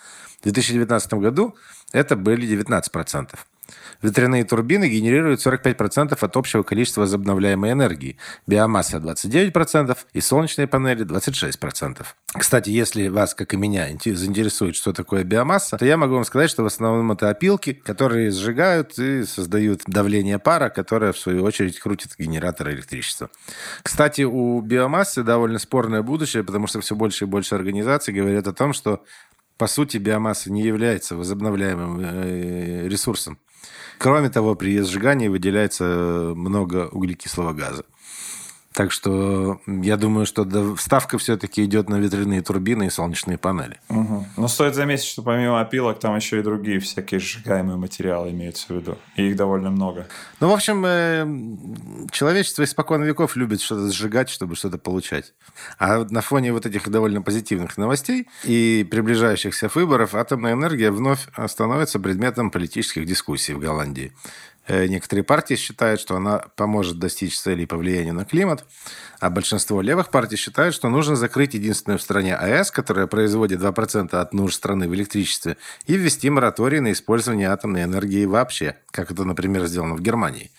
В 0.40 0.42
2019 0.42 1.14
году 1.14 1.54
это 1.92 2.16
были 2.16 2.48
19%. 2.48 3.38
Ветряные 4.02 4.44
турбины 4.44 4.88
генерируют 4.88 5.44
45% 5.44 6.16
от 6.20 6.36
общего 6.36 6.62
количества 6.62 7.02
возобновляемой 7.02 7.72
энергии, 7.72 8.18
биомасса 8.46 8.98
29% 8.98 9.96
и 10.12 10.20
солнечные 10.20 10.66
панели 10.66 11.04
26%. 11.04 12.04
Кстати, 12.38 12.70
если 12.70 13.08
вас, 13.08 13.34
как 13.34 13.54
и 13.54 13.56
меня, 13.56 13.86
заинтересует, 14.04 14.76
что 14.76 14.92
такое 14.92 15.24
биомасса, 15.24 15.78
то 15.78 15.86
я 15.86 15.96
могу 15.96 16.14
вам 16.14 16.24
сказать, 16.24 16.50
что 16.50 16.62
в 16.62 16.66
основном 16.66 17.12
это 17.12 17.30
опилки, 17.30 17.72
которые 17.72 18.30
сжигают 18.30 18.98
и 18.98 19.24
создают 19.24 19.82
давление 19.86 20.38
пара, 20.38 20.68
которое, 20.68 21.12
в 21.12 21.18
свою 21.18 21.44
очередь, 21.44 21.78
крутит 21.78 22.12
генератор 22.18 22.70
электричества. 22.70 23.30
Кстати, 23.82 24.22
у 24.22 24.60
биомассы 24.60 25.22
довольно 25.22 25.58
спорное 25.58 26.02
будущее, 26.02 26.44
потому 26.44 26.66
что 26.66 26.80
все 26.80 26.94
больше 26.94 27.24
и 27.24 27.28
больше 27.28 27.54
организаций 27.54 28.12
говорят 28.12 28.46
о 28.46 28.52
том, 28.52 28.72
что 28.72 29.02
по 29.58 29.66
сути, 29.66 29.96
биомасса 29.96 30.52
не 30.52 30.62
является 30.62 31.16
возобновляемым 31.16 32.00
э, 32.00 32.88
ресурсом. 32.88 33.38
Кроме 33.98 34.28
того, 34.28 34.54
при 34.54 34.80
сжигании 34.82 35.28
выделяется 35.28 36.32
много 36.34 36.88
углекислого 36.88 37.52
газа. 37.52 37.84
Так 38.76 38.92
что 38.92 39.58
я 39.66 39.96
думаю, 39.96 40.26
что 40.26 40.76
ставка 40.76 41.16
все-таки 41.16 41.64
идет 41.64 41.88
на 41.88 41.96
ветряные 41.96 42.42
турбины 42.42 42.88
и 42.88 42.90
солнечные 42.90 43.38
панели. 43.38 43.80
Угу. 43.88 44.26
Но 44.36 44.48
стоит 44.48 44.74
заметить, 44.74 45.06
что 45.06 45.22
помимо 45.22 45.62
опилок 45.62 45.98
там 45.98 46.14
еще 46.14 46.40
и 46.40 46.42
другие 46.42 46.78
всякие 46.80 47.18
сжигаемые 47.18 47.78
материалы 47.78 48.32
имеются 48.32 48.66
в 48.66 48.76
виду. 48.76 48.98
И 49.16 49.28
их 49.28 49.36
довольно 49.36 49.70
много. 49.70 50.08
Ну, 50.40 50.50
в 50.50 50.52
общем, 50.52 50.84
э, 50.84 52.08
человечество 52.10 52.64
испокон 52.64 53.02
веков 53.02 53.34
любит 53.34 53.62
что-то 53.62 53.90
сжигать, 53.90 54.28
чтобы 54.28 54.56
что-то 54.56 54.76
получать. 54.76 55.32
А 55.78 56.04
на 56.10 56.20
фоне 56.20 56.52
вот 56.52 56.66
этих 56.66 56.86
довольно 56.90 57.22
позитивных 57.22 57.78
новостей 57.78 58.28
и 58.44 58.86
приближающихся 58.90 59.70
выборов 59.74 60.14
атомная 60.14 60.52
энергия 60.52 60.90
вновь 60.90 61.28
становится 61.46 61.98
предметом 61.98 62.50
политических 62.50 63.06
дискуссий 63.06 63.54
в 63.54 63.58
Голландии. 63.58 64.12
Э, 64.68 64.86
некоторые 64.86 65.24
партии 65.24 65.54
считают, 65.54 66.00
что 66.00 66.16
она 66.16 66.44
поможет 66.56 66.98
достичь 66.98 67.38
целей 67.38 67.66
по 67.66 67.76
влиянию 67.76 68.14
на 68.14 68.24
климат, 68.24 68.64
а 69.20 69.30
большинство 69.30 69.80
левых 69.80 70.10
партий 70.10 70.36
считают, 70.36 70.74
что 70.74 70.88
нужно 70.88 71.14
закрыть 71.14 71.54
единственную 71.54 71.98
в 71.98 72.02
стране 72.02 72.34
АЭС, 72.34 72.70
которая 72.70 73.06
производит 73.06 73.60
2% 73.60 74.14
от 74.14 74.34
нужд 74.34 74.56
страны 74.56 74.88
в 74.88 74.94
электричестве, 74.94 75.56
и 75.86 75.96
ввести 75.96 76.30
мораторий 76.30 76.80
на 76.80 76.92
использование 76.92 77.48
атомной 77.48 77.84
энергии 77.84 78.24
вообще, 78.24 78.76
как 78.90 79.12
это, 79.12 79.24
например, 79.24 79.66
сделано 79.66 79.94
в 79.94 80.02
Германии. 80.02 80.50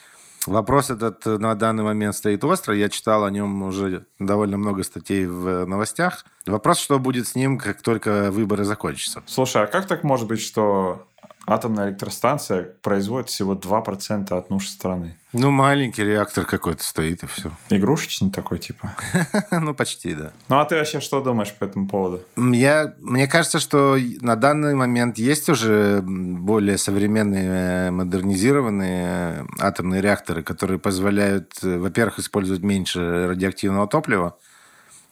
Вопрос 0.46 0.90
этот 0.90 1.26
на 1.26 1.56
данный 1.56 1.84
момент 1.84 2.16
стоит 2.16 2.42
остро. 2.46 2.74
Я 2.74 2.88
читал 2.88 3.26
о 3.26 3.32
нем 3.32 3.64
уже 3.64 4.06
довольно 4.18 4.58
много 4.58 4.84
статей 4.84 5.26
в 5.26 5.66
новостях. 5.66 6.24
Вопрос, 6.46 6.80
что 6.80 7.00
будет 7.00 7.28
с 7.28 7.36
ним, 7.36 7.58
как 7.58 7.82
только 7.82 8.32
выборы 8.32 8.64
закончатся. 8.64 9.22
Слушай, 9.26 9.64
а 9.64 9.68
как 9.68 9.88
так 9.88 10.04
может 10.06 10.26
быть, 10.28 10.40
что 10.40 11.07
атомная 11.48 11.90
электростанция 11.90 12.74
производит 12.82 13.30
всего 13.30 13.56
2% 13.56 14.38
от 14.38 14.50
нужд 14.50 14.70
страны. 14.70 15.18
Ну, 15.32 15.50
маленький 15.50 16.04
реактор 16.04 16.46
какой-то 16.46 16.84
стоит, 16.84 17.24
и 17.24 17.28
все. 17.28 17.52
Игрушечный 17.70 18.30
такой, 18.30 18.60
типа? 18.60 18.94
ну, 19.52 19.74
почти, 19.74 20.14
да. 20.14 20.32
Ну, 20.50 20.60
а 20.60 20.66
ты 20.66 20.76
вообще 20.76 21.00
что 21.00 21.22
думаешь 21.22 21.54
по 21.54 21.64
этому 21.64 21.88
поводу? 21.88 22.22
Я, 22.36 22.94
мне 23.00 23.28
кажется, 23.28 23.60
что 23.60 23.98
на 24.20 24.36
данный 24.36 24.76
момент 24.76 25.18
есть 25.18 25.48
уже 25.48 26.02
более 26.04 26.78
современные, 26.78 27.92
модернизированные 27.92 29.48
атомные 29.60 30.02
реакторы, 30.02 30.44
которые 30.44 30.80
позволяют, 30.80 31.54
во-первых, 31.62 32.20
использовать 32.20 32.62
меньше 32.62 33.28
радиоактивного 33.28 33.88
топлива, 33.88 34.38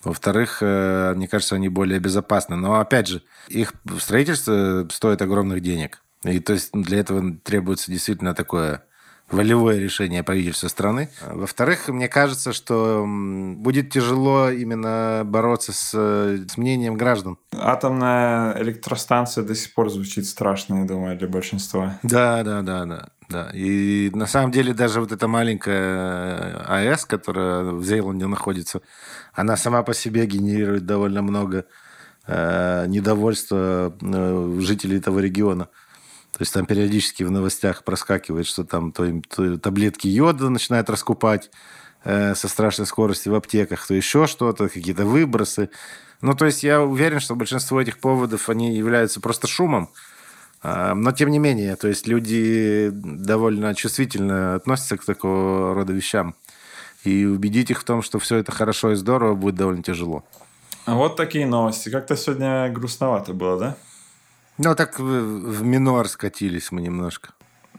во-вторых, 0.03 0.59
э, 0.61 1.13
мне 1.15 1.27
кажется, 1.27 1.55
они 1.55 1.67
более 1.67 1.99
безопасны. 1.99 2.55
Но, 2.55 2.79
опять 2.79 3.07
же, 3.07 3.23
их 3.47 3.73
строительство 3.99 4.87
стоит 4.91 5.21
огромных 5.23 5.61
денег. 5.61 6.03
И 6.25 6.39
то 6.39 6.53
есть 6.53 6.71
для 6.73 6.99
этого 6.99 7.35
требуется 7.43 7.91
действительно 7.91 8.33
такое 8.33 8.83
волевое 9.29 9.79
решение 9.79 10.23
правительства 10.23 10.67
страны. 10.67 11.09
Во-вторых, 11.27 11.87
мне 11.87 12.07
кажется, 12.07 12.53
что 12.53 13.05
будет 13.07 13.89
тяжело 13.89 14.49
именно 14.49 15.23
бороться 15.25 15.73
с, 15.73 15.93
с 15.93 16.57
мнением 16.57 16.95
граждан. 16.95 17.37
Атомная 17.51 18.61
электростанция 18.61 19.43
до 19.43 19.55
сих 19.55 19.73
пор 19.73 19.89
звучит 19.89 20.27
страшно, 20.27 20.81
я 20.81 20.85
думаю, 20.85 21.17
для 21.17 21.27
большинства. 21.27 21.97
Да, 22.03 22.43
да, 22.43 22.61
да, 22.61 22.85
да. 22.85 23.09
Да, 23.27 23.49
и 23.53 24.11
на 24.13 24.27
самом 24.27 24.51
деле 24.51 24.75
даже 24.75 24.99
вот 24.99 25.11
эта 25.11 25.27
маленькая 25.27 26.63
АЭС, 26.67 27.05
которая 27.05 27.63
в 27.63 27.83
Зейланде 27.83 28.27
находится, 28.27 28.81
она 29.33 29.57
сама 29.57 29.81
по 29.81 29.95
себе 29.95 30.27
генерирует 30.27 30.85
довольно 30.85 31.23
много 31.23 31.65
э, 32.27 32.85
недовольства 32.87 33.95
э, 33.99 34.57
жителей 34.59 34.99
этого 34.99 35.17
региона. 35.17 35.69
То 36.35 36.41
есть 36.41 36.53
там 36.53 36.65
периодически 36.65 37.23
в 37.23 37.31
новостях 37.31 37.85
проскакивает, 37.85 38.45
что 38.45 38.65
там 38.65 38.91
то, 38.91 39.09
то 39.33 39.57
таблетки 39.57 40.09
йода 40.09 40.49
начинают 40.49 40.89
раскупать 40.89 41.49
э, 42.03 42.35
со 42.35 42.49
страшной 42.49 42.87
скоростью 42.87 43.31
в 43.31 43.35
аптеках, 43.35 43.87
то 43.87 43.93
еще 43.93 44.27
что-то, 44.27 44.67
какие-то 44.67 45.05
выбросы. 45.05 45.69
Ну, 46.19 46.33
то 46.35 46.45
есть 46.45 46.61
я 46.61 46.81
уверен, 46.81 47.21
что 47.21 47.37
большинство 47.37 47.81
этих 47.81 47.99
поводов, 47.99 48.49
они 48.49 48.75
являются 48.75 49.21
просто 49.21 49.47
шумом. 49.47 49.89
Э, 50.61 50.93
но 50.93 51.13
тем 51.13 51.29
не 51.29 51.39
менее, 51.39 51.77
то 51.77 51.87
есть 51.87 52.05
люди 52.05 52.89
довольно 52.91 53.73
чувствительно 53.73 54.55
относятся 54.55 54.97
к 54.97 55.05
такого 55.05 55.73
рода 55.73 55.93
вещам. 55.93 56.35
И 57.05 57.23
убедить 57.23 57.71
их 57.71 57.79
в 57.79 57.85
том, 57.85 58.01
что 58.01 58.19
все 58.19 58.35
это 58.35 58.51
хорошо 58.51 58.91
и 58.91 58.95
здорово, 58.95 59.35
будет 59.35 59.55
довольно 59.55 59.83
тяжело. 59.83 60.25
Вот 60.85 61.15
такие 61.15 61.47
новости. 61.47 61.87
Как-то 61.87 62.17
сегодня 62.17 62.69
грустновато 62.69 63.31
было, 63.33 63.57
да? 63.57 63.77
Ну, 64.57 64.75
так 64.75 64.99
в, 64.99 65.63
минор 65.63 66.07
скатились 66.07 66.71
мы 66.71 66.81
немножко. 66.81 67.29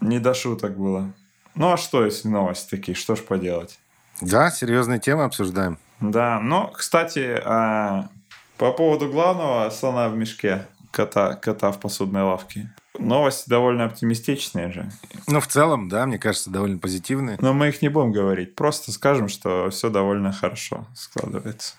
Не 0.01 0.19
до 0.19 0.35
шуток 0.35 0.77
было. 0.77 1.13
Ну, 1.55 1.73
а 1.73 1.77
что, 1.77 2.05
если 2.05 2.29
новости 2.29 2.69
такие? 2.69 2.95
Что 2.95 3.17
ж 3.17 3.21
поделать? 3.21 3.79
Да, 4.21 4.51
серьезные 4.51 4.99
темы 4.99 5.25
обсуждаем. 5.25 5.79
Да, 6.01 6.39
но, 6.41 6.69
кстати, 6.69 7.41
а, 7.45 8.09
по 8.59 8.73
поводу 8.73 9.11
главного 9.11 9.71
слона 9.71 10.09
в 10.11 10.17
мешке, 10.17 10.67
кота, 10.91 11.35
кота 11.35 11.73
в 11.73 11.81
посудной 11.81 12.23
лавке. 12.23 12.71
Новости 12.99 13.49
довольно 13.49 13.85
оптимистичные 13.85 14.73
же. 14.73 14.91
Ну, 15.27 15.41
в 15.41 15.47
целом, 15.47 15.89
да, 15.89 16.07
мне 16.07 16.19
кажется, 16.19 16.51
довольно 16.51 16.79
позитивные. 16.79 17.39
Но 17.41 17.53
мы 17.53 17.69
их 17.69 17.83
не 17.83 17.89
будем 17.89 18.13
говорить. 18.13 18.55
Просто 18.55 18.93
скажем, 18.93 19.29
что 19.29 19.71
все 19.71 19.91
довольно 19.91 20.33
хорошо 20.33 20.87
складывается. 20.95 21.75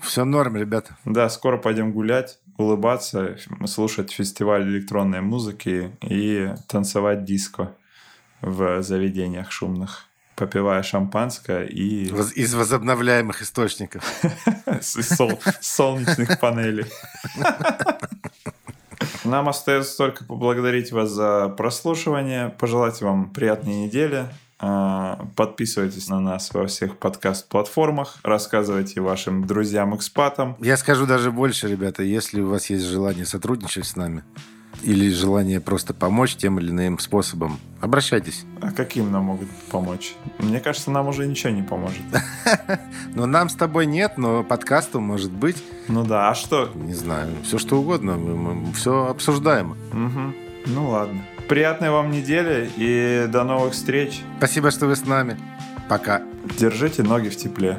Все 0.00 0.24
норм, 0.24 0.56
ребята. 0.56 0.96
Да, 1.04 1.28
скоро 1.28 1.58
пойдем 1.58 1.92
гулять, 1.92 2.38
улыбаться, 2.56 3.36
слушать 3.66 4.12
фестиваль 4.12 4.62
электронной 4.68 5.20
музыки 5.20 5.92
и 6.00 6.54
танцевать 6.68 7.24
диско 7.24 7.74
в 8.40 8.82
заведениях 8.82 9.50
шумных, 9.50 10.06
попивая 10.36 10.82
шампанское 10.82 11.64
и... 11.64 12.06
Из 12.34 12.54
возобновляемых 12.54 13.42
источников. 13.42 14.04
С 14.80 15.28
солнечных 15.60 16.40
панелей. 16.40 16.86
Нам 19.24 19.48
остается 19.48 19.96
только 19.96 20.24
поблагодарить 20.24 20.90
вас 20.92 21.10
за 21.10 21.48
прослушивание, 21.48 22.48
пожелать 22.50 23.00
вам 23.02 23.30
приятной 23.30 23.84
недели, 23.84 24.28
подписывайтесь 25.36 26.08
на 26.08 26.20
нас 26.20 26.54
во 26.54 26.66
всех 26.66 26.96
подкаст-платформах, 26.98 28.18
рассказывайте 28.22 29.00
вашим 29.00 29.46
друзьям-экспатам. 29.46 30.56
Я 30.60 30.76
скажу 30.76 31.06
даже 31.06 31.32
больше, 31.32 31.68
ребята, 31.68 32.02
если 32.02 32.40
у 32.40 32.48
вас 32.48 32.70
есть 32.70 32.84
желание 32.84 33.26
сотрудничать 33.26 33.86
с 33.86 33.96
нами, 33.96 34.22
или 34.82 35.10
желание 35.10 35.60
просто 35.60 35.94
помочь 35.94 36.36
тем 36.36 36.58
или 36.58 36.70
иным 36.70 36.98
способом, 36.98 37.58
обращайтесь. 37.80 38.44
А 38.60 38.70
каким 38.72 39.12
нам 39.12 39.24
могут 39.24 39.48
помочь? 39.70 40.14
Мне 40.38 40.60
кажется, 40.60 40.90
нам 40.90 41.08
уже 41.08 41.26
ничего 41.26 41.52
не 41.52 41.62
поможет. 41.62 42.02
Ну, 43.14 43.26
нам 43.26 43.48
с 43.48 43.54
тобой 43.54 43.86
нет, 43.86 44.16
но 44.16 44.42
подкасту 44.42 44.98
может 45.00 45.30
быть. 45.30 45.62
Ну 45.88 46.04
да, 46.04 46.30
а 46.30 46.34
что? 46.34 46.70
Не 46.74 46.94
знаю, 46.94 47.30
все 47.44 47.58
что 47.58 47.78
угодно, 47.78 48.16
мы 48.16 48.72
все 48.72 49.06
обсуждаем. 49.06 49.76
Ну 50.66 50.90
ладно. 50.90 51.22
Приятной 51.52 51.90
вам 51.90 52.10
недели 52.10 52.70
и 52.78 53.26
до 53.28 53.44
новых 53.44 53.74
встреч. 53.74 54.22
Спасибо, 54.38 54.70
что 54.70 54.86
вы 54.86 54.96
с 54.96 55.04
нами. 55.04 55.36
Пока. 55.86 56.22
Держите 56.58 57.02
ноги 57.02 57.28
в 57.28 57.36
тепле. 57.36 57.78